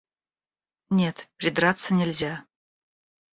[0.89, 2.43] Нет, придраться нельзя.